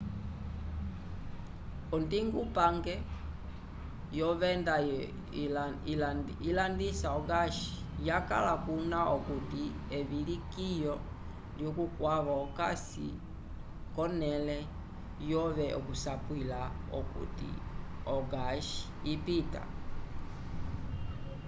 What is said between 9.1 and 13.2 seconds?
okuti evilikiyo lyukwavo okasi